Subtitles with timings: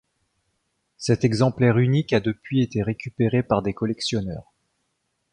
[0.97, 4.51] Cet exemplaire unique a depuis été récupéré par des collectionneurs.